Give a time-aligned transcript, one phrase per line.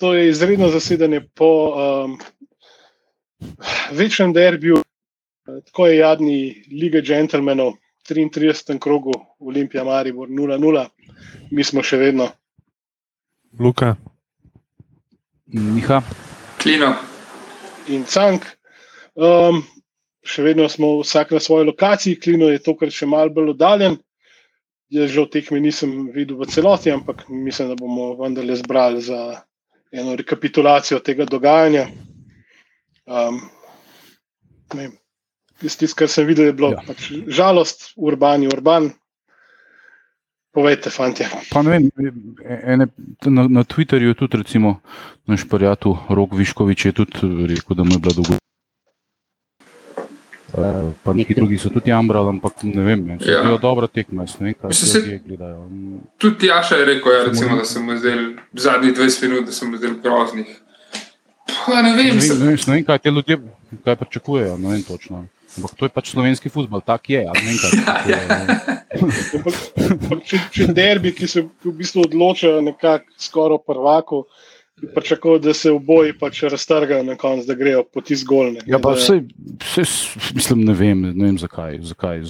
[0.00, 2.18] to je izredno zasedanje po um,
[3.92, 4.82] večnem derbiju,
[5.64, 7.72] tako je jadni lige džentlmenov,
[8.10, 8.78] 33.
[8.78, 10.86] krogu Olimpija Maribor 0-0,
[11.50, 12.28] mi smo še vedno.
[13.58, 13.94] Luka.
[15.46, 16.02] Miha.
[16.62, 16.94] Klino.
[17.88, 18.46] In Cank.
[19.14, 19.64] Um,
[20.22, 23.98] še vedno smo vsak na svoji lokaciji, Klino je tokrat še malce bolj oddaljen.
[24.90, 29.20] Jaz že v tekmi nisem videl v celoti, ampak mislim, da bomo vendarle zbrali za
[29.92, 31.86] eno rekapitulacijo tega dogajanja.
[33.06, 33.40] Um,
[35.60, 36.82] Tisto, kar sem videl, je bilo ja.
[36.86, 38.90] pač žalost, urban, urban.
[40.50, 41.26] Povejte, fanti.
[41.54, 42.88] Ene,
[43.26, 44.80] na, na Twitterju je tudi, recimo,
[45.30, 48.40] naš prijatelj Rok Viškovič je tudi rekel, da mu je bila dolgo.
[50.50, 53.42] Uh, pa neki drugi so tudi jamrali, ampak ne vem, če ja.
[53.46, 55.68] je dobro tekmo, ne vem, kaj se ljudje gledajo.
[56.18, 59.94] Tudi Jaša je rekel, ja, recimo, da sem zdel zadnjih 20 minut, da sem zdel
[60.02, 60.50] groznih.
[61.66, 63.38] Pa ne vem, ne vem, ne vem, ne vem kaj te ljudje
[63.84, 65.26] kaj pričakujejo, ne vem točno.
[65.56, 67.24] Ampak to je pač slovenski futbol, tak je.
[68.10, 68.98] Ja,
[70.26, 74.24] če, če derbi, ki se v bistvu odločajo nekako skoraj prvako,
[74.94, 78.60] pričakoval, da se oboji pač raztrgajo na koncu, da grejo poti zgolne.
[78.66, 79.20] Ja, pa vse,
[79.64, 79.84] vse,
[80.34, 81.78] mislim, ne vem, ne vem zakaj.
[81.92, 82.22] Zakaj,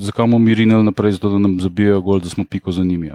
[0.00, 3.10] zakaj bomo mi rinili naprej, zato da nam zabijajo gol, da smo piko za njimi.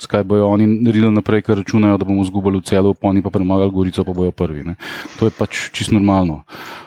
[0.00, 3.70] Zakaj bojo oni rinili naprej, ker računajo, da bomo zgubili celo, pa oni pa premagali
[3.70, 4.64] Gorico, pa bojo prvi.
[4.64, 4.76] Ne?
[5.18, 6.42] To je pač čisto normalno.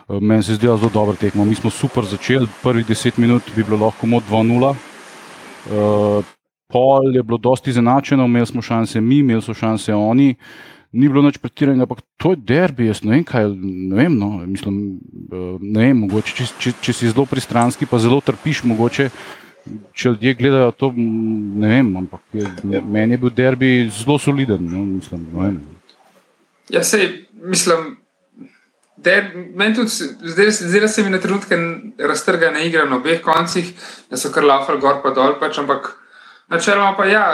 [0.09, 1.45] Eh, meni se zdi zelo dobro tekmo.
[1.45, 4.75] Mi smo super začeli, prvih deset minut bi bilo lahko mod 2-0.
[5.69, 6.25] Uh,
[6.71, 10.29] pol je bilo dosti izenačeno, imeli smo šanse mi, imeli so šanse oni.
[10.29, 12.87] Uh, ni bilo noč pretiranega, ampak to je derbi.
[12.89, 14.15] Jaz ne vem, kaj ne vem.
[14.17, 14.79] No, mislim,
[15.31, 19.09] eh, ne vem mogoče, če, če, če si zelo pristranski, pa zelo trpiš, mogoče.
[19.93, 22.81] Če ljudje gledajo to, ne vem, ampak je, ja.
[22.81, 24.63] meni je bil derbi zelo soliden.
[24.65, 25.49] No, mislim, no,
[26.73, 27.97] ja, sej, mislim,
[28.97, 29.27] der,
[29.75, 29.91] tudi,
[30.31, 31.59] zdaj, zdaj se mi na trenutke
[31.99, 33.69] raztrga na igre na obeh koncih,
[34.09, 35.35] da so kar lafali gor pa dol.
[35.43, 35.91] Pač, ampak
[36.49, 37.25] načeloma pa ja,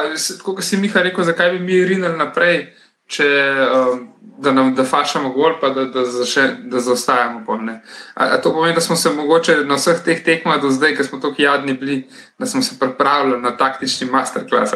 [0.44, 2.66] kot si Miha rekel, zakaj bi mi rinili naprej
[3.08, 3.28] če,
[3.62, 4.08] um,
[4.38, 7.44] da nam da fašamo gol, pa da, da, zaše, da zaostajamo.
[7.48, 7.78] A,
[8.16, 11.20] a to pomeni, da smo se mogoče na vseh teh tekmah do zdaj, ker smo
[11.24, 12.08] tako jadni bili,
[12.40, 14.74] da smo se pripravljali na taktični masterclass.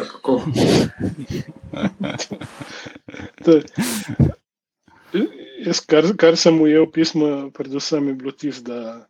[5.60, 9.06] Jaz, kar, kar sem ujel v pismu, predvsem je bilo tisto, da,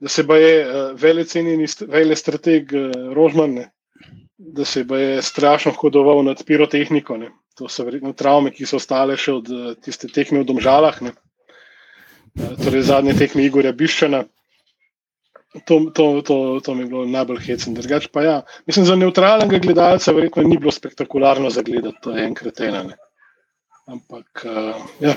[0.00, 3.58] da se je uh, velecenjeni vele strateg uh, Rožman,
[4.38, 7.16] da se je strašno hodoval nad pirotehniko.
[7.16, 7.30] Ne.
[7.54, 11.14] To so verjetno travme, ki so ostale še od eh, tiste tekme v Domžalah, ne.
[12.34, 14.24] Eh, torej zadnje tekme Igorja Biščana.
[15.70, 16.36] To, to, to,
[16.66, 17.76] to mi je bilo najbolj hecno.
[17.78, 18.36] Drugač pa ja,
[18.66, 22.82] mislim, za neutralnega gledalca verjetno ni bilo spektakularno zagledati, to enkrat ena.
[22.88, 22.98] Ne.
[23.86, 25.14] Ampak, uh, ja,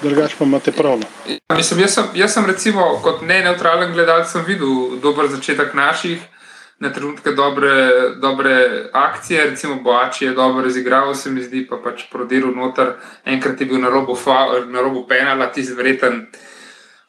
[0.00, 0.96] drugač pa imate prav.
[1.02, 1.10] No.
[1.28, 6.24] Ja, mislim, jaz, sem, jaz sem recimo kot ne neutralen gledalec videl dober začetek naših
[6.80, 12.06] na trenutke dobre, dobre akcije, recimo Boači je dobro razigral, se mi zdi, pa pač
[12.12, 14.16] prodiral noter, enkrat je bil na robu,
[14.66, 16.26] na robu penala, ti zvreten.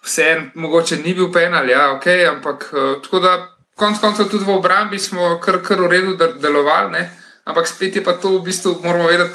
[0.03, 4.57] Vse mogoče ni bil penal, ja, ok, ampak uh, tako da konc koncev tudi v
[4.57, 7.07] obrambi smo kar, kar v redu delovali, ne?
[7.45, 9.33] ampak spet je pa to v bistvu, moramo vedeti,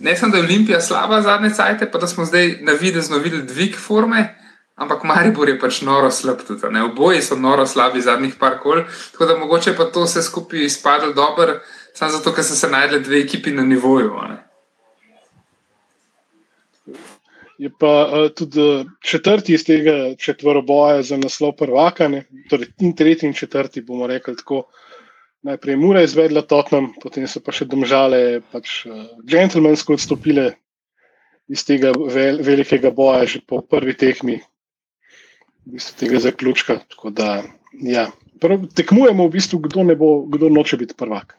[0.00, 3.42] ne samo da je Olimpija slaba zadnje cajte, pa da smo zdaj na videzno videli
[3.42, 4.34] dvig forme,
[4.74, 6.82] Ampak Maribor je pač noro slab, tudi ne.
[6.88, 8.82] Oboji so noro slabi zadnjih par kol,
[9.14, 11.60] tako da mogoče pa to vse skupaj izpadlo dobro,
[11.94, 14.10] samo zato, ker so se najdli dve ekipi na nivoju.
[14.32, 14.40] Ne.
[17.58, 18.64] Je pa uh, tudi
[18.98, 22.24] četrti iz tega četvoroboja za naslov prvaka, ne?
[22.50, 24.64] torej in tretji in četrti bomo rekli tako.
[25.44, 30.48] Najprej Mura izvedla Tottenham, potem so pa še domžale, pač uh, džentlmensko odstopile
[31.52, 34.40] iz tega vel, velikega boja že po prvi tekmi,
[35.66, 36.78] v bistvu tega zaključka.
[37.10, 37.42] Da,
[37.80, 38.08] ja.
[38.40, 41.36] Prav, tekmujemo v bistvu, kdo, bo, kdo noče biti prvak.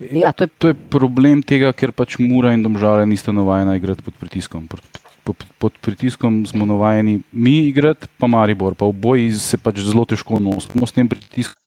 [0.00, 4.00] Ja, to, je, to je problem tega, ker pač Mura in Domžale nista navajena igrati
[4.00, 4.64] pod pritiskom.
[4.70, 4.80] Pod,
[5.28, 10.06] pod, pod pritiskom smo navajeni mi igrati, pa Maribor, pa v boji se pač zelo
[10.08, 11.60] težko nosimo s tem pritiskom.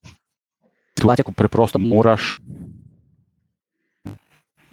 [0.97, 2.39] Situacija, ko preprosto moraš.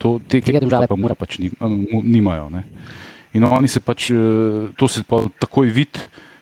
[0.01, 2.49] To, te, jih države pa mora pač nimajo.
[2.49, 2.65] Ne.
[3.37, 6.01] In oni se pač, eh, to se pa takoj vidi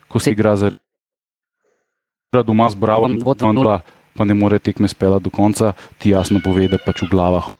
[0.09, 0.71] ko se igra za
[2.45, 3.17] doma z Bravom,
[4.13, 7.55] pa ne more tekme spela do konca, ti jasno pove, da pač v glavah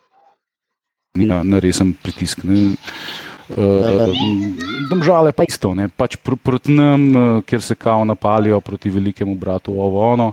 [1.18, 2.44] ni na, na resen pritisk.
[2.46, 2.75] Ne.
[3.50, 4.13] Uh,
[4.92, 5.90] domžale pa isto, ne.
[5.90, 10.30] pač pr proti nam, uh, ker se kao napalijo proti velikemu bratu, ovo ono.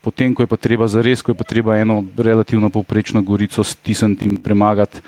[0.00, 3.60] Potem, ko je pa treba za res, ko je pa treba eno relativno povprečno gorico
[3.60, 5.02] stisniti in premagati,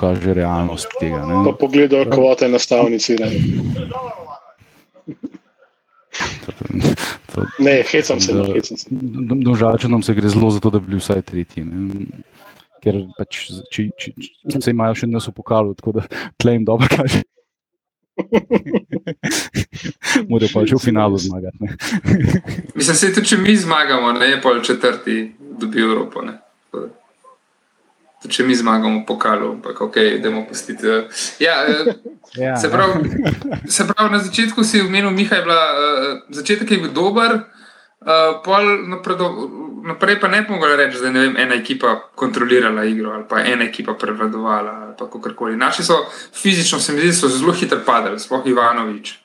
[0.00, 1.20] kaže realnost tega.
[1.26, 1.44] Ne.
[1.44, 3.18] Pa pogledajo kvote na stavnici.
[3.20, 3.28] Ne,
[7.34, 8.32] To, ne hecam se.
[8.32, 8.86] Da- Ne, hecam se.
[9.44, 11.64] Domžalčanom se gre zelo za to, da bi bili vsaj tretji.
[11.64, 12.06] Ne.
[12.82, 14.12] Ker pač, če, če,
[14.46, 16.02] če se imajo še nas v pokalu, tako da
[16.36, 17.22] tle jim dobro kaže.
[20.28, 21.56] Morajo pa že v finalu zmagati.
[21.60, 21.76] Ne.
[22.74, 26.22] Mislim, se tudi če mi zmagamo, ne je pol četrti, dobi Evropo.
[26.22, 26.38] Ne.
[28.26, 30.82] Tudi če mi zmagamo v pokalu, ampak ok, idemo pustiti.
[30.82, 31.06] eh.
[31.38, 31.94] Ja, eh,
[32.36, 33.06] Ja, Se pravi,
[33.76, 37.46] se pravi, na začetku si omenil, Miha je bila, uh, začetek je bil dober,
[38.44, 39.26] pol napredo,
[39.82, 43.64] naprej pa ne bi mogla reči, da je ena ekipa kontrolirala igro ali pa ena
[43.64, 45.56] ekipa prevladovala ali pa kakorkoli.
[45.56, 45.96] Naši so
[46.34, 49.18] fizično, se mi zdi, zelo hitro padali, sploh Ivanovič.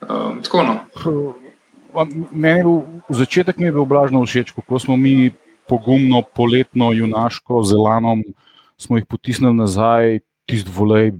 [0.00, 0.76] Um, tako no.
[2.30, 5.32] Meni je bil, začetek mi je bil blažno všeč, kako smo mi
[5.68, 8.24] pogumno, poletno, junaško, zelanom,
[8.76, 11.12] smo jih potisnili nazaj, tisti volej,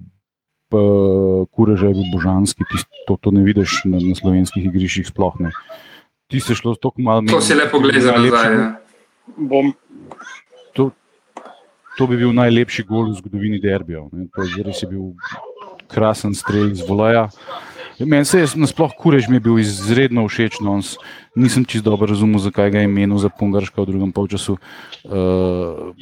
[1.52, 5.52] kureže je bil božanski, tist, to, to ne vidiš na, na slovenskih igriščih sploh ne.
[6.32, 7.26] Ti se šlo tako malo.
[7.28, 8.54] To si lepo gleda nazaj.
[8.56, 8.68] Ja.
[9.36, 9.74] Bom,
[10.72, 10.88] To,
[11.98, 14.08] to bi bil najlepši gol v zgodovini derbijev.
[14.12, 14.24] ne.
[14.32, 15.12] To je res je bil
[15.92, 17.28] krasen strel iz voleja.
[18.06, 20.60] Meni se je nasploh kurež mi bil izredno všeč.
[20.64, 20.80] No,
[21.34, 24.56] nisem čisto dobro razumel, zakaj ga je imenil za Pungarška v drugem polčasu.
[25.04, 25.92] Uh,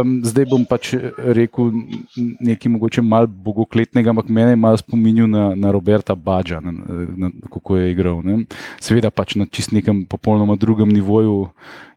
[0.00, 1.72] um, zdaj bom pač rekel
[2.16, 6.72] nekaj mogoče malo bogokletnega, ampak mene je malo spominjal na, na Roberta Badža, na,
[7.16, 8.22] na, kako je igral.
[8.24, 8.44] Ne.
[8.80, 11.48] Seveda pač na čist nekem popolnoma drugem nivoju.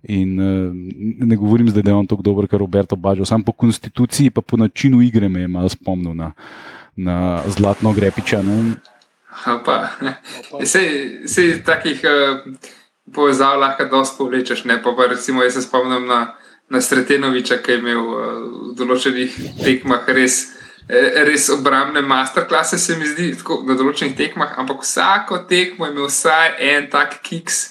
[0.08, 0.72] In uh,
[1.28, 4.42] ne govorim zdaj, da je on tako dober, kot Roberto Baggio, sam po konstituciji, pa
[4.42, 6.32] po načinu igre me je malo spomnil na,
[6.96, 8.42] na Zlatno Grepiča.
[8.46, 8.78] Ne?
[9.66, 9.92] Pa,
[10.66, 12.42] sej, sej takih uh,
[13.14, 14.66] povezav lahko dosti povlečeš.
[14.66, 14.82] Ne?
[14.84, 16.36] Pa, pa recimo, jaz se spomnim na,
[16.70, 18.22] na Sretenoviča, ki je imel uh,
[18.72, 20.40] v določenih tekmah res,
[20.90, 25.96] eh, res obrambne masterklase, se mi zdi, tako, na določenih tekmah, ampak vsako tekmo je
[25.96, 27.62] imel vsaj en tak kiks,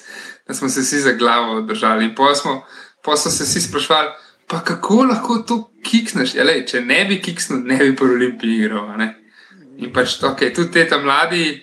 [0.47, 2.15] da smo se vsi za glavo držali.
[2.17, 2.57] Potem smo,
[3.05, 4.15] pol so se vsi sprašvali,
[4.47, 6.37] pa kako lahko to kiksneš?
[6.39, 8.95] Ja, lej, če ne bi kiksnil, ne bi pri Olimpiji igral.
[8.97, 9.26] ne.
[9.77, 11.61] In pač, okay, tudi te tam mladi,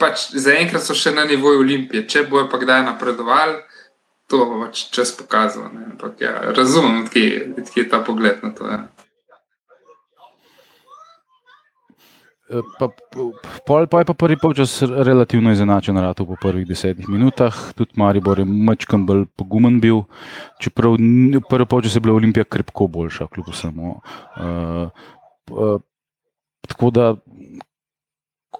[0.00, 2.06] pač zaenkrat so še na nivoju Olimpije.
[2.08, 3.58] Če bojo pa kdaj napredovali,
[4.28, 5.70] to bo pač čas pokazal.
[5.72, 8.68] Ampak, ja, razumem, odkje je ta pogled na to.
[8.68, 8.80] Ja.
[12.48, 12.88] Eh, Pa,
[13.68, 18.40] pol, pa je pa prvi polčas relativno izenačen rado po prvih desetih minutah, tudi Maribor
[18.40, 20.06] je mačkam bolj pogumen bil,
[20.56, 20.96] čeprav
[21.44, 23.90] prvi polčas je bila Olimpija krepko boljša, kljub vsemu.
[23.92, 24.88] Uh,
[25.52, 25.76] uh,
[26.66, 27.14] tako da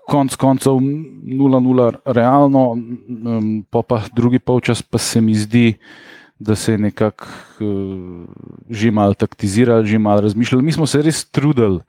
[0.09, 5.75] konc koncev 0-0 realno, um, pa, pa drugi polčas pa se mi zdi,
[6.39, 7.27] da se je nekako
[7.61, 8.25] uh,
[8.71, 10.65] že malo taktizirali, že malo razmišljali.
[10.65, 11.81] Mi smo se res trudili.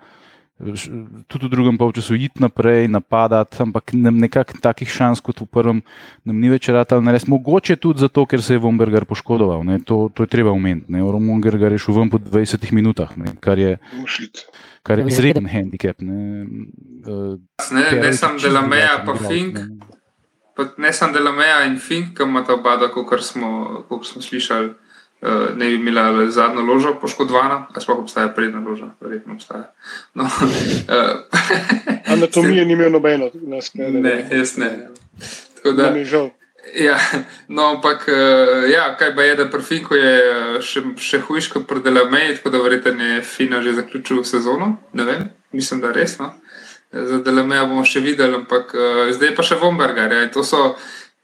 [1.28, 5.80] Tudi v drugem polčasu iti naprej, napadati, ampak nam nekako takih šans kot v prvem
[6.28, 7.24] nam ni več rad ali nares.
[7.32, 9.64] Mogoče tudi zato, ker se je Vombergar poškodoval.
[9.64, 9.80] Ne.
[9.88, 10.92] To, to je treba omeniti.
[10.92, 14.50] Vombergar je šel ven po 20 minutah, ne, kar je, mušit.
[14.84, 16.02] Kar je izreden handicap.
[16.02, 16.46] Ne.
[17.08, 17.40] Uh,
[17.72, 19.58] Ne, ne samo Delameja, pa Fink,
[20.56, 25.70] pa ne samo Delameja in Fink, ki imata oba, kot smo, smo slišali, uh, ne
[25.70, 29.72] bi imela zadnjo ložo poškodovana, a sploh obstaja prednja loža, verjetno obstaja.
[30.14, 31.42] No, uh,
[32.14, 33.92] Anatomije ni imel nobeno, nas ne.
[33.92, 34.90] ne, jaz ne.
[35.56, 36.30] Tako da, Da mi je žal.
[36.76, 36.98] Ja,
[37.48, 41.50] no, ampak uh, ja, kaj pa je, da pri Finku je eh, še, še hujš
[41.54, 44.76] kot pri Delameji, tako da verjetno je Fina že zaključil sezono.
[44.94, 45.24] Ne vem,
[45.56, 46.18] mislim, da res.
[46.20, 46.34] No.
[46.92, 50.14] Za Delameja bomo še videli, ampak uh, zdaj pa še Vombergar.
[50.14, 50.24] Ja.
[50.28, 50.76] in To so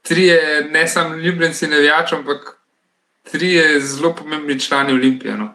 [0.06, 2.56] trije, ne samo ljubljenci nevijačev, ampak
[3.30, 5.36] trije zelo pomembni člani Olimpije.
[5.36, 5.52] No.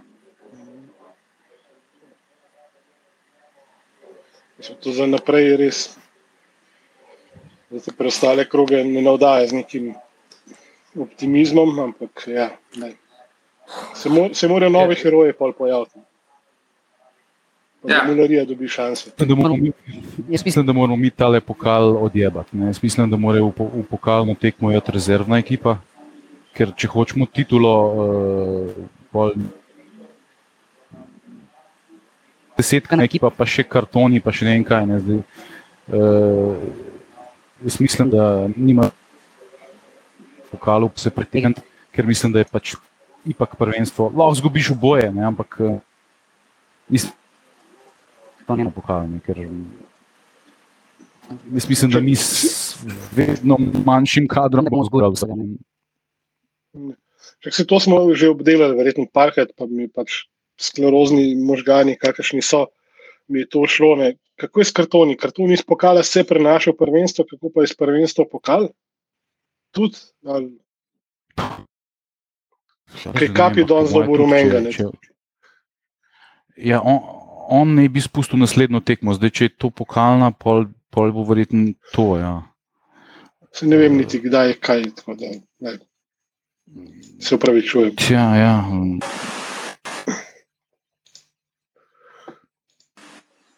[4.83, 6.00] To za naprej je res.
[7.71, 9.93] Da te preostale kroge ne navdaja z nekim
[10.99, 12.93] optimizmom, ampak ja, ne.
[13.95, 15.99] Se, mo se morajo novi heroji pol pojaviti.
[15.99, 17.95] Ja.
[17.95, 18.03] Ja.
[18.07, 19.09] Mularija dobi šanse.
[19.17, 19.71] da moramo mi
[20.29, 22.57] Jaz mislim, da moramo mi tale pokal odjebati.
[22.57, 22.65] ne.
[22.65, 25.77] Jaz mislim, da mora v, v pokalno tekmo iti rezervna ekipa,
[26.53, 29.33] ker če hočemo titulo, uh, pol
[32.57, 34.85] desetka ekipa, pa še kartoni, pa še ne vem kaj.
[34.85, 35.21] Ne, zdaj,
[35.89, 36.90] uh,
[37.63, 38.89] jaz mislim, da nima
[40.51, 42.75] pokalu se pretegniti, ker mislim, da je pač
[43.25, 44.11] ipak prvenstvo.
[44.15, 45.59] Lahko zgubiš v boje, ne, ampak
[46.89, 47.13] mislim,
[48.47, 49.47] to ni ker
[51.53, 52.75] Jaz mislim, da mi s
[53.15, 55.15] vedno manjšim kadrom bomo zgorali.
[55.15, 55.35] vsega,
[57.41, 60.25] Če se to smo že obdelali, verjetno parkrat, pa mi pač
[60.61, 62.65] sklerozni možgani, kakršni so,
[63.27, 63.95] mi je to šlo.
[63.95, 64.13] Ne.
[64.41, 65.17] Kako je s kartoni?
[65.17, 68.69] Kartoni iz pokala se prenaša v prvenstvo, kako pa je iz prvenstva pokal?
[69.71, 70.50] Tudi, ali,
[73.13, 74.60] kaj kapi danes rumenga.
[74.60, 74.71] ne.
[76.57, 77.00] Ja, on,
[77.50, 81.74] on ne bi spustil naslednjo tekmo, zdaj če je to pokalna, pol, pol bo verjetno
[81.93, 82.17] to.
[82.19, 82.33] Ja.
[83.53, 84.83] Se ne vem niti kdaj je kaj.
[84.95, 85.77] tako Da, ne.
[87.21, 87.95] Se upravičujem.
[87.95, 88.55] Tja, ja.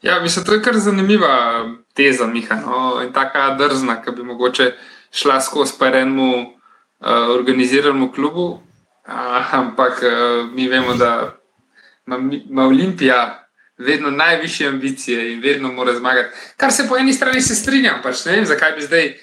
[0.04, 2.56] Ja, mislim, to je kar zanimiva teza, Miha.
[2.56, 3.02] No?
[3.04, 4.74] In taka drzna, ki bi mogoče
[5.12, 8.48] šla skozi pa enemu uh, organiziranemu klubu.
[9.08, 11.38] Uh, ampak uh, mi vemo, da
[12.50, 16.36] ima Olimpija vedno najvišje ambicije in vedno mora zmagati.
[16.58, 19.14] Kar se po eni strani se strinjam, pač ne vem, zakaj bi zdaj.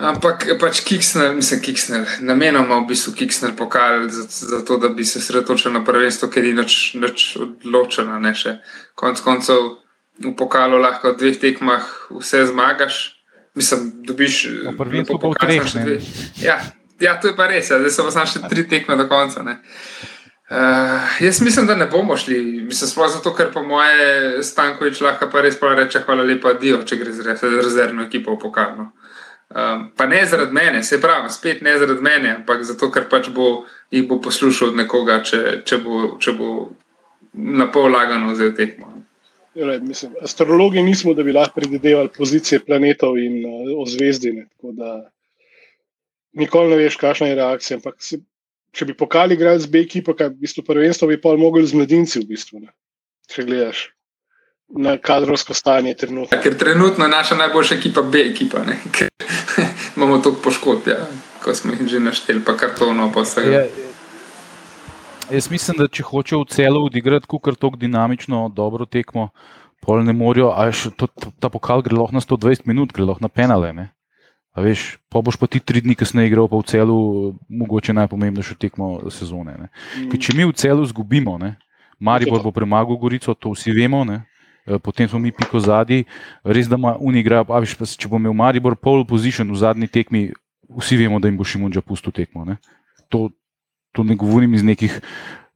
[0.00, 5.04] Ampak pač Kiksner, mislim, Kiksner, namenoma v bistvu Kiksner pokal za, za to, da bi
[5.04, 8.56] se sredotočil na prvenstvo, ker je nič, nič odločeno, ne še.
[8.96, 9.60] Konec koncev
[10.16, 13.20] v pokalu lahko v dveh tekmah vse zmagaš,
[13.52, 14.48] mislim, dobiš.
[14.72, 16.00] Pa v pokal treh, dve.
[16.40, 16.56] Ja,
[16.96, 17.76] ja, to je pa res, ja.
[17.76, 19.44] zdaj so pa še tri tekme do konca.
[19.44, 19.60] Ne.
[20.52, 22.64] Uh, jaz mislim, da ne bomo šli.
[22.68, 26.82] Mislim, sploh zato, ker po moje Stankovič lahko pa res pa reče hvala lepa Dio,
[26.84, 28.92] če gre za re- rezervno ekipo v pokalno.
[29.52, 33.28] Um, pa ne zaradi mene, se pravi, spet ne zaradi mene, ampak zato, ker pač
[33.34, 36.48] bo jih bo poslušal od nekoga, če, če, bo, če bo
[37.36, 38.88] na pol lagano vzel tekmo.
[39.58, 44.46] Jale, mislim, astrologi nismo, da bi lahko predvidevali pozicije planetov in uh, ozvezdine.
[44.56, 44.94] tako da
[46.32, 47.76] Nikoli ne veš, kakšna je reakcija.
[47.76, 48.22] Ampak se,
[48.72, 51.76] če bi pokali igrali z B ekipo, kaj v bistvu prvenstvo bi pa mogli z
[51.76, 52.72] mladinci, v bistvu, ne.
[53.28, 53.90] če gledaš
[54.78, 56.36] na kadrovsko stanje trenutno.
[56.36, 58.78] Ja, ker trenutno je naša najboljša ekipa B ekipa, ne?
[58.96, 59.08] ker
[59.96, 61.06] imamo toliko poškodb, ja,
[61.44, 63.44] ko smo jih že našteli, pa kartonov, pa vse.
[63.52, 63.64] Ja,
[65.30, 69.28] jaz mislim, da če hočejo v celo odigrati kar tako dinamično, dobro tekmo,
[69.82, 73.04] pol ne morajo, a veš, to, to, ta pokal gre lahko na 120 minut, gre
[73.04, 73.72] lahko na penale.
[73.72, 73.90] Ne?
[74.52, 76.96] A veš, pa boš pa ti tri dni kasneje igral pa v celu,
[77.48, 79.56] mogoče najpomembnejšo tekmo sezone.
[79.58, 79.68] Ne?
[80.12, 81.56] Ker če mi v celu izgubimo, ne,
[82.02, 84.22] Maribor bo premagal Gorico, to vsi vemo, ne,
[84.82, 86.04] potem smo mi piko zadnji,
[86.44, 89.88] res da ima unigra, a veš, pa če bo imel Maribor pole position v zadnji
[89.90, 90.30] tekmi,
[90.78, 92.44] vsi vemo, da jim bo Šimunča pustil tekmo.
[92.46, 92.58] Ne.
[93.10, 93.28] To,
[93.92, 95.00] to ne govorim iz nekih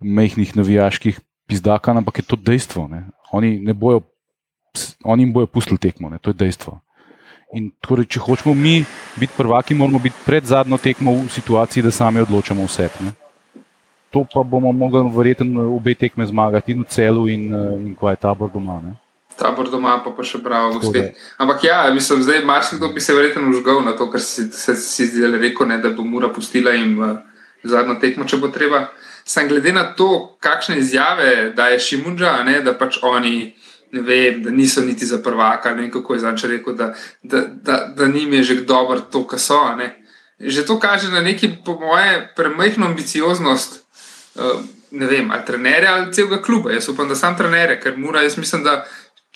[0.00, 2.88] mehkih navijaških pizdakanj, ampak je to dejstvo.
[2.90, 3.06] Ne.
[3.32, 4.02] Oni, ne bojo,
[5.04, 6.18] oni jim bojo pustili tekmo, ne.
[6.18, 6.80] to je dejstvo.
[7.54, 8.80] In torej, če hočemo mi
[9.16, 12.90] biti prvaki, moramo biti pred zadnjo tekmo v situaciji, da sami odločamo vse.
[13.06, 13.14] Ne.
[14.10, 18.10] To pa bomo mogli verjetno obe tekme zmagati, in v celu, in, eh, in ko
[18.10, 18.80] je tabor doma.
[18.82, 18.94] Ne.
[19.36, 21.12] Tabor doma pa, pa še bravo, Tako gospe.
[21.36, 25.06] Ampak ja, mislim, zdaj marsikdo bi se verjetno užgal na to, kar si, se, si
[25.06, 27.18] zdaj rekel, ne, da bo Mura pustila jim uh,
[27.64, 28.86] zadnjo tekmo, če bo treba.
[29.26, 33.52] Sam glede na to, kakšne izjave daje Šimunča, ne, da pač oni.
[33.94, 36.88] Ne vem, da niso niti za prvaka, ne vem, kako je Zanče rekel, da,
[37.22, 39.60] da, da, da njim je že dobro to, kar so.
[39.78, 39.92] Ne.
[40.40, 43.85] Že to kaže na neki, po moje, premajhno ambicioznost, uh,
[44.90, 46.72] ne vem, ali trenerja ali celega kluba.
[46.72, 48.84] Jaz upam, da sam trener, ker mora, jaz mislim, da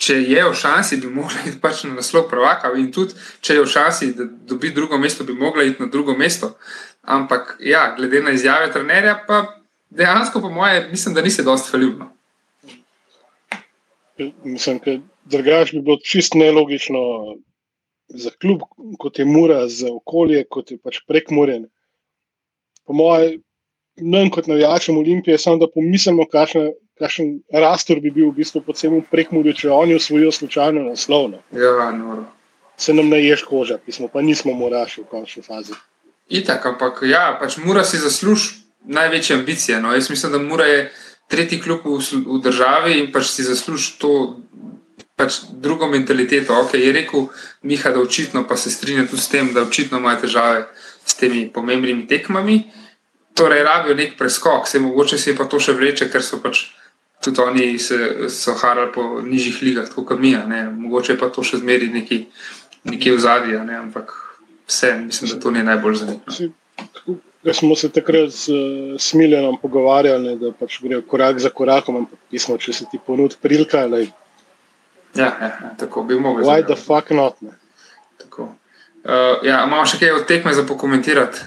[0.01, 3.65] če je v šansi, bi mogla iti pač na naslov prvaka in tudi, če je
[3.65, 6.55] v šansi, da dobi drugo mesto, bi mogla iti na drugo mesto.
[7.01, 9.43] Ampak, ja, glede na izjave trenerja, pa
[9.89, 12.09] dejansko, po moje, mislim, da nisi dosti faljubno.
[14.43, 16.99] Mislim, da drugače bi bilo čist nelogično
[18.07, 18.65] za klub,
[18.99, 21.61] kot je Mura, za okolje, kot je pač prek Mure.
[22.85, 23.41] Po mojem,
[23.97, 28.73] nam kot navijačem Olimpije, samo da pomislimo, kakšen, kakšen rastor bi bil v bistvu po
[28.73, 31.41] celem prekmurju, če oni osvojijo slučajno naslovno.
[31.51, 32.25] Ja, noro.
[32.77, 35.75] Se nam naješ koža, pismo, pa nismo moraši v končni fazi.
[36.29, 39.81] Itak, ampak ja, pač mora si zaslužiti največje ambicije.
[39.81, 39.93] No.
[39.93, 40.91] Jaz mislim, da mora je
[41.27, 44.39] tretji klub v, v državi in pač si zasluži to
[45.15, 46.55] pač drugo mentaliteto.
[46.63, 47.27] Ok, je rekel
[47.61, 50.65] Miha, da očitno pa se strinja tudi s tem, da očitno ima težave
[51.05, 52.63] s temi pomembnimi tekmami.
[53.35, 56.65] Torej, rabijo nek preskok, se mogoče se pa to še vleče, ker so pač
[57.23, 60.31] tudi oni se so harali po nižjih ligah, tako kot mi.
[60.47, 60.63] ne.
[60.69, 62.25] Mogoče pa to še zmeri neki,
[62.83, 64.13] neki v zadnji, ampak
[64.67, 67.19] vse, mislim, da to ni najbolj zanimivo.
[67.41, 72.19] Ker smo se takrat uh, Smiljanom pogovarjali, ne, da pač grejo korak za korakom, ampak
[72.29, 74.13] pismo, če se ti ponudi prilika, like,
[75.15, 76.45] Ja, ja, ja, tako bi mogli.
[76.45, 77.41] why the fuck not?
[77.41, 77.51] Ne?
[78.17, 78.43] Tako.
[79.03, 81.41] Uh, ja, imamo še kaj od tekme za pokomentirati?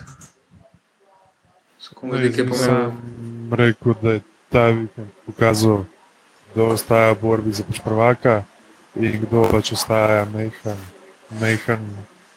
[1.85, 3.57] So komu Ne, nekaj jaz pomembno?
[3.57, 5.85] rekel, da je ta vikend pokazal,
[6.53, 8.45] kdo ostaja v borbi za prvaka
[8.97, 10.81] in kdo pač ostaja mehan,
[11.41, 11.85] mehan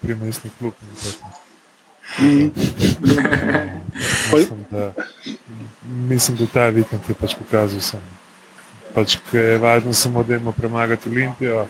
[0.01, 0.73] primestni klub.
[0.99, 1.31] tako.
[4.35, 4.91] Mislim, da,
[5.85, 8.03] mislim, da ta vikend je pač pokazal, sem,
[8.93, 11.67] pač, je važno samo, da imamo premagati Olimpijo.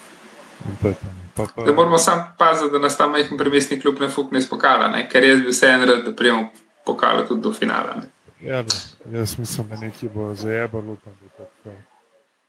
[0.84, 1.14] je to.
[1.36, 4.50] Pa, pa, Da moramo samo paziti, da nas ta majhen premestni klub ne fukne iz
[4.50, 5.10] pokala, ne?
[5.10, 6.50] ker jaz bi vseeno rad, da prijemo
[6.88, 7.96] pokala tudi do finala.
[7.96, 8.08] Ne?
[8.44, 8.76] ja, no,
[9.12, 10.98] jaz mislim, da nekje bo zajebalo.
[10.98, 11.76] da bo tako.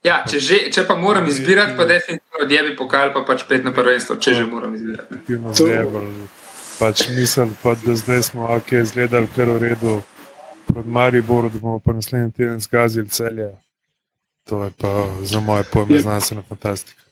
[0.04, 3.72] Ja, če, že, če pa moram izbirati, pa definitivno odjebi pokal, pa pač pet na
[3.72, 5.10] prvenstvo, če že moram izbirati.
[5.10, 5.18] ne.
[5.18, 6.12] Definitivno To- zajebalo.
[6.78, 9.96] Pač mislim, pa, da zdaj smo ok, izgledali kar v redu
[10.64, 13.48] proti Mariboru, da bomo pa naslednji teden zgazili celje.
[14.44, 14.92] To je pa
[15.22, 17.02] za moje pojme Je- znanstvena fantastika.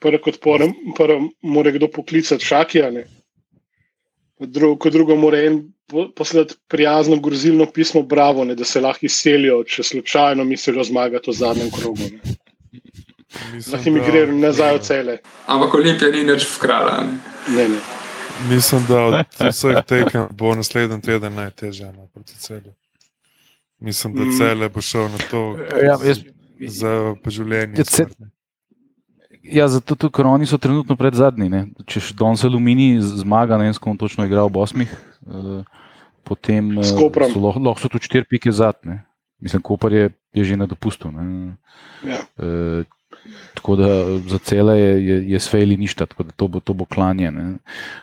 [0.00, 2.88] Prvo kot porem, prvo mora kdo poklicati šakija.
[2.90, 3.04] ne.
[4.38, 5.60] Kot drugo, kot drugo mora en
[6.16, 11.34] poslati prijazno grozilno pismo, bravo, ne, da se lahko izselijo, če slučajno mislijo zmagati v
[11.34, 12.08] zadnjem krogu.
[13.72, 15.18] Lahko emigrirajo nazaj v cele.
[15.46, 17.04] Ampak Olimpija ni nič vkrala.
[17.04, 17.18] ne.
[17.56, 17.80] Ne, ne.
[18.48, 19.14] Mislim, da od
[19.50, 22.72] vseh tekem bo naslednji teden najtežje no, proti celju.
[23.80, 24.38] Mislim, da Mm.
[24.38, 26.18] cele bo šel na to Ja, jaz,
[26.60, 27.84] za življenje.
[29.42, 31.48] Ja, zato tudi, ker oni so trenutno pred zadnji.
[31.48, 31.62] Ne.
[31.88, 35.62] Če še danes Alumini zmaga, ne vem, s kom točno igra v osmih, eh,
[36.28, 39.00] potem eh, so lahko, lahko so tudi štiri pike zadnje.
[39.40, 41.08] Mislim, Koper je, je že na dopustu.
[41.08, 41.56] Ne.
[42.04, 42.20] Ja.
[42.36, 42.84] Eh,
[43.56, 43.88] tako da
[44.28, 47.32] za cele je, je, je svejli ništa, tako da to bo, to bo klanje.
[47.32, 47.56] ne.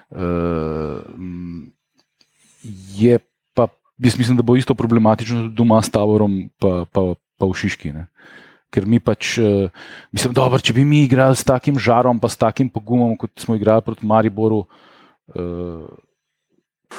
[0.10, 0.98] Eh,
[2.98, 3.20] je
[3.53, 3.70] pa,
[4.01, 7.94] jaz mislim, da bo isto problematično tudi doma s Tavorom, pa, pa, pa v Šiški.
[7.94, 8.10] Ne.
[8.74, 9.69] Ker mi pač, eh,
[10.12, 13.55] mislim, dobro, če bi mi igrali s takim žarom, pa s takim pogumom, kot smo
[13.55, 14.65] igrali proti Mariboru,
[15.36, 15.86] eh,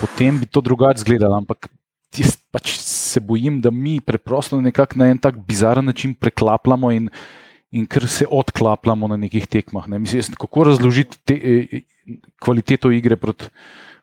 [0.00, 1.37] potem bi to drugače izgledalo.
[1.37, 1.68] Ampak
[2.16, 7.10] jaz pač se bojim, da mi preprosto nekako na en tak bizaren način preklapljamo in,
[7.70, 9.88] in ker se odklapljamo na nekih tekmah.
[9.88, 9.98] Ne.
[9.98, 11.84] Mislim, jaz, kako razložiti te, eh,
[12.40, 13.52] kvaliteto igre proti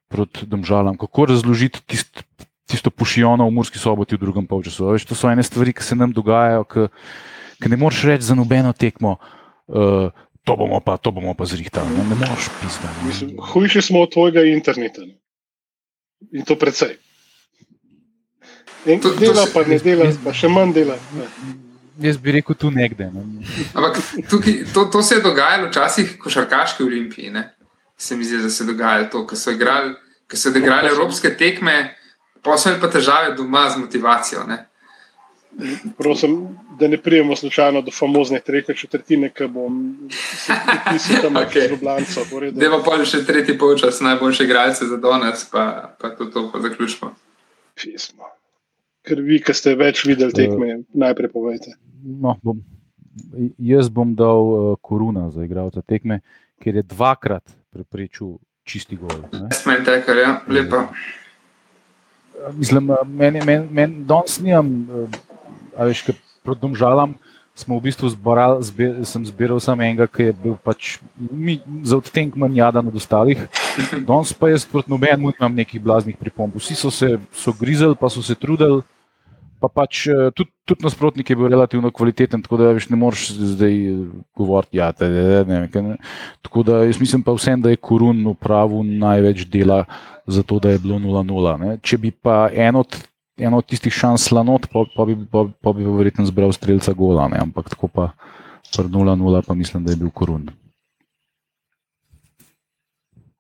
[0.08, 2.24] proti Domžalam, kako razložiti tist,
[2.70, 4.94] tisto pušijono v Murski soboti v drugem polčasu.
[4.94, 6.88] Veš, to so ene stvari, ki se nam dogajajo, ki,
[7.56, 9.18] ki ne moreš reči za nobeno tekmo.
[9.68, 10.10] Uh,
[10.46, 11.90] To bomo pa, to bomo pa zrihtali.
[11.90, 13.34] Ne, ne moreš pisati.
[13.44, 15.02] Hujši smo od tvojega interneta.
[15.02, 15.18] Ne.
[16.32, 16.98] In to precej.
[18.86, 20.98] En To- to dela, se- pa ne dela, pa še manj dela.
[21.14, 21.26] Ne.
[22.00, 23.08] Jaz bi rekel tu nekde.
[23.08, 23.24] Ne.
[23.74, 23.98] Ampak
[24.30, 27.30] tukaj, to, to se je dogajalo včasih v košarkaški olimpiji.
[27.32, 27.56] Ne?
[27.98, 29.96] Se mi zdi, da se je dogajalo to, ko so igrali,
[30.30, 31.96] ko so igrali evropske tekme,
[32.44, 34.44] pa so imeli pa težave doma z motivacijo.
[34.44, 34.68] Ne?
[35.98, 40.54] Prosim, da ne prijemo slučajno do famozne tretje četrtine, ki bom se
[40.92, 41.68] pisal tam okay.
[41.68, 42.22] z Ljubljanico.
[42.32, 42.60] v redu.
[42.60, 47.12] Deva pa še tretji polčas, najboljše igralce za danes, pa, pa to, to pa zaključimo.
[47.76, 48.32] Pismo.
[49.06, 51.76] Ker vi, ki ste več videli tekme, najprej povejte.
[52.04, 52.64] No, bom,
[53.58, 56.20] jaz bom dal uh, koruna za igralca tekme,
[56.60, 59.14] ker je dvakrat preprečil čisti gol.
[59.32, 59.52] Ne.
[59.54, 60.88] Smen tekar, ja, lepa.
[62.54, 65.25] Mislim, eh, meni, meni, meni danes nimam, a
[65.78, 67.18] veš, ker proti domžalam
[67.56, 71.96] smo v bistvu zborali, zbe, sem zbiral samo enega, ki je bil pač mi, za
[71.96, 73.48] odtenek manj jadan od ostalih.
[74.04, 76.60] Danes pa jaz proti nobenemu nimam nekih blaznih pripomb.
[76.60, 78.84] Vsi so se so grizeli, pa so se trudili.
[79.56, 83.32] Pa pač eh, tudi, tudi nasprotnik je bil relativno kvaliteten, tako da veš, ne moreš
[83.56, 84.02] zdaj eh,
[84.36, 85.08] govoriti, ja, je
[85.48, 85.96] ne, ne, ne.
[86.44, 89.86] Tako da jaz mislim pa vsem, da je Korun upravil največ dela
[90.28, 91.58] za to, da je bilo 0-0.
[91.64, 91.78] ne.
[91.80, 93.00] Če bi pa en od,
[93.38, 97.28] en od tistih šans slanot, pa, pa, bi, pa, pa bi verjetno zbral streljca gola,
[97.28, 97.40] ne.
[97.42, 98.12] ampak tako pa
[98.78, 100.50] pri 0-0 pa mislim, da je bil Korun.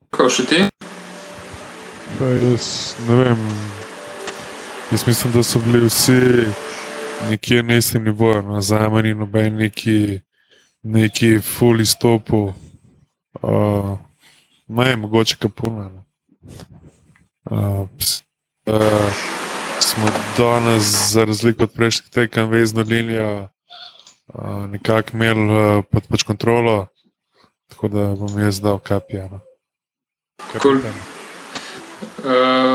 [0.10, 0.60] Kako še ti?
[2.20, 3.48] Pa jaz ne vem.
[4.92, 6.46] Jaz mislim, da so bili vsi
[7.30, 10.20] nekje na istem nivoju, no, za meni noben neki,
[10.84, 12.54] neki full izstopu.
[13.42, 13.98] Uh,
[14.68, 15.90] ne, mogoče kapuna.
[15.90, 16.06] no.
[17.46, 17.88] Uh,
[18.66, 19.45] uh,
[19.80, 20.08] smo
[20.38, 23.50] danes, za razliko od prejšnjih tekem, vezno linijo
[24.28, 26.88] uh, nekako imeli uh, pod pač kontrolo,
[27.70, 29.30] tako da bom jaz dal kapija.
[29.32, 29.40] No.
[30.62, 30.76] Cool.
[30.76, 30.82] Uh,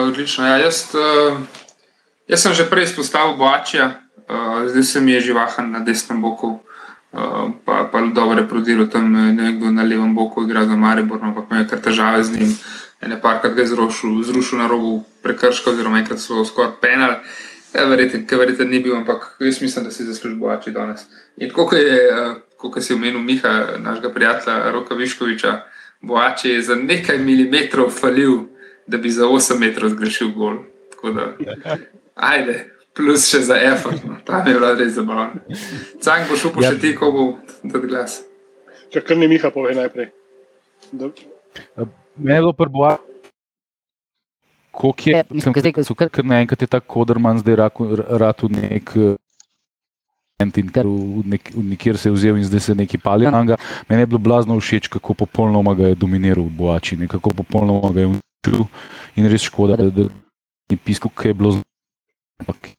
[0.09, 0.47] odlično.
[0.47, 1.39] Ja, jaz, uh,
[2.29, 6.59] jaz sem že prej izpostavil Boačija, uh, zdaj se mi je živahan na desnem boku,
[7.13, 11.19] uh, pa, pa dobro je prodiral tam eh, nekdo na levem boku, igra za Maribor,
[11.23, 12.59] ampak imel je kar težave z njim.
[13.01, 17.17] Ene parkrat ga je zrušil, zrušil na robu prekrška, oziroma enkrat so skoraj penal.
[17.75, 21.07] Ja, verjetno, ker verjetno ni bil, ampak jaz mislim, da si zasluži Boači danes.
[21.39, 25.61] In tako kot je, uh, kot si omenil Miha, našega prijatelja Roka Viškoviča,
[26.03, 28.51] Boači je za nekaj milimetrov falil
[28.91, 30.57] da bi za 8 metrov zgrešil gol.
[30.91, 31.35] Tako da,
[32.15, 34.17] ajde, plus še za effort, no.
[34.27, 35.41] tam je bilo res zabavno.
[36.03, 36.73] Cank boš upal Ja.
[36.73, 37.27] še ti, ko bo
[37.63, 38.21] dati glas.
[38.91, 40.11] Če kar ne Miha pove najprej.
[40.93, 41.13] Da,
[42.17, 42.97] Mene je bilo prvo,
[44.71, 48.91] Koliko je, Ja, zdaj, ko so kar- naenkrat je ta koderman zdaj rad v nek.
[48.97, 49.17] eh,
[50.41, 53.43] In ker v, nek, v nekjer se je vzel in zdaj se neki pali na
[53.43, 53.57] njega.
[53.89, 58.01] Meni je bilo blazno všeč, kako popolnoma ga je dominiral v Boači, kako popolnoma ga
[58.01, 58.65] je uničil.
[59.17, 60.09] In res škoda, da, da
[60.71, 61.51] ni pisal, kaj je bilo.
[61.53, 61.63] z-
[62.41, 62.73] Ampak,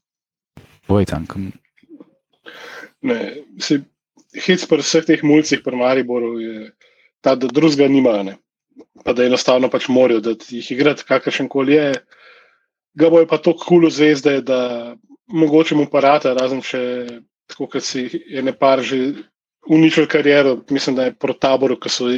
[0.88, 1.28] boj tam.
[3.02, 3.84] Ne, se,
[4.34, 6.72] hec pri vseh teh mulcih, pri Mariboru, je
[7.22, 8.24] ta, da drugega nimajo.
[8.24, 8.36] Ne.
[9.06, 11.94] Pa da enostavno pač morajo, da jih igrati kakršen koli je.
[13.00, 14.96] Ga bojo pa tako kul cool zvezde, da
[15.32, 16.82] mogoče mu parata, razen če
[17.50, 19.14] tako, kot si je nepar že
[19.70, 22.10] uničil kariero, mislim, da je pro taboru, ki so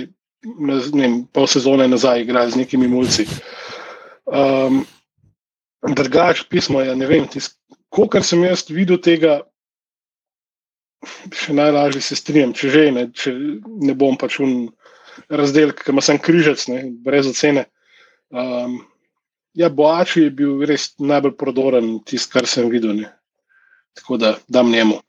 [0.44, 3.28] ne vem, pol sezone nazaj igrali z nekimi mulci.
[4.26, 4.84] Um,
[5.84, 7.26] Drugač pismo je, ne vem,
[7.92, 9.42] kolikor sem jaz videl tega,
[11.36, 13.34] še najlažje se strinjam, če že ne, če
[13.84, 14.70] ne bom pač un
[15.30, 17.66] razdelek, ki ima sem križec, ne, brez ocene.
[18.30, 18.80] Um,
[19.54, 22.96] ja, Boači je bil res najbolj prodoren, tisti, kar sem videl.
[23.04, 23.12] Ne.
[23.94, 25.00] Tako da dam njemu.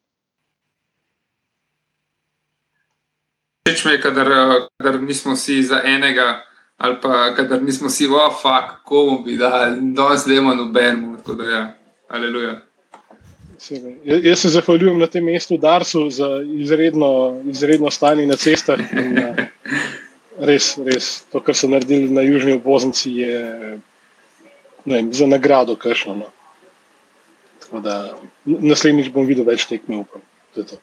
[3.65, 6.43] Všeč mi je, kadar, eh, kadar nismo vsi za enega,
[6.77, 11.17] ali pa kadar nismo vsi, oh, fuck, komu bi dal, danes demo nobenemu.
[11.17, 11.63] Tako da, ja,
[12.09, 12.61] aleluja.
[13.59, 13.97] Seveda.
[14.05, 16.29] Ja- Jaz se zahvaljujem na tem mestu Darsu za
[16.61, 18.81] izredno, izredno stanje na cestah.
[18.93, 19.37] In, uh,
[20.39, 23.79] res, res, to, kar so naredili na južni obvoznici, je
[24.85, 26.15] vem, za nagrado kršno.
[26.15, 26.31] No.
[27.65, 30.23] Tako da naslednjič bom videl več tekme, upam.
[30.55, 30.77] To je to.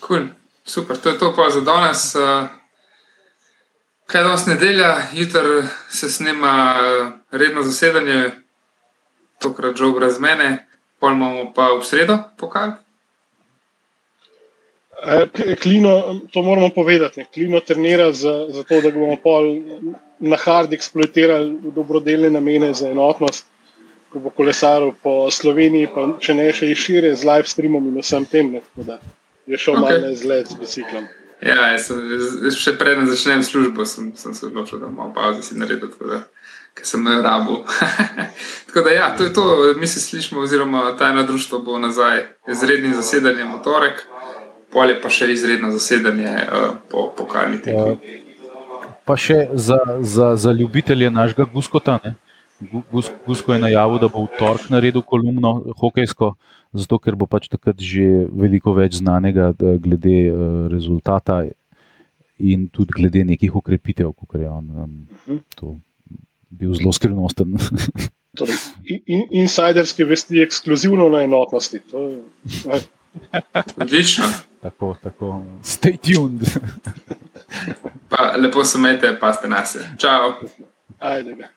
[0.00, 0.28] Cool.
[0.66, 2.14] Super, to je to pa za danes.
[2.14, 2.48] eh,
[4.06, 8.30] Kaj je danes nedelja, jutri se snema eh, redno zasedanje,
[9.38, 10.66] tokrat že brez mene,
[10.98, 12.78] pol imamo pa v sredo pokal.
[15.04, 17.20] E, K- Klino, to moramo povedati.
[17.20, 17.26] ne.
[17.34, 19.44] Klino trenira za, za to, da bomo pol
[20.18, 23.46] na hard eksploatirali v dobrodelne namene za enotnost,
[24.12, 28.00] ko bo kolesaril po Sloveniji, pa če ne še iz šire, z live streamom in
[28.00, 28.52] vsem tem.
[28.56, 28.98] Ne, tako da
[29.46, 29.80] je šel Ok.
[29.84, 30.00] okay.
[30.00, 31.04] malo izlet z biciklom.
[31.44, 32.00] Ja, sem,
[32.56, 36.22] še preden začnem službo, sem, sem se odločil, da malo pauze si naredil, tako da
[36.76, 37.58] ker sem jo rabu.
[38.66, 39.44] tako da ja, to je to,
[39.76, 44.00] mi se slišimo, oziroma tajno društvo bo nazaj z rednim zasedanjem v torek,
[44.76, 47.96] pol je pa še izredno zasedanje uh, po pokalni tekmi.
[49.02, 51.96] Pa še za, za, za ljubitelje našega Guskota.
[52.04, 52.12] Ne?
[52.62, 56.34] Gu- Gus, Gusko je najavil, da bo v torek naredil kolumno hokejsko,
[56.74, 60.36] zato ker bo pač takrat že veliko več znanega glede uh,
[60.68, 61.46] rezultata
[62.36, 65.78] in tudi glede nekih ukrepitev, kot je on um, to
[66.50, 67.56] bil zelo skrivnosten.
[68.36, 71.80] Torej, in, in, insiderske vesti ekskluzivno na enotnosti.
[71.88, 72.82] To, je-
[73.76, 74.28] Odlično.
[74.70, 75.42] Tako, tako.
[75.62, 76.42] Stay tuned.
[78.08, 79.76] Pa lepo se imejte, pa ste nas.
[79.98, 80.32] Čau.
[80.98, 81.48] ajde ga.